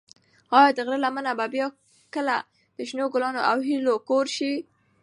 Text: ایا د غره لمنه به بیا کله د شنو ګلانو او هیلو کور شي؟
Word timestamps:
ایا 0.57 0.69
د 0.75 0.79
غره 0.85 0.97
لمنه 1.03 1.31
به 1.39 1.45
بیا 1.53 1.67
کله 2.15 2.35
د 2.77 2.77
شنو 2.89 3.05
ګلانو 3.13 3.41
او 3.51 3.57
هیلو 3.67 3.95
کور 4.09 4.25
شي؟ 4.35 4.53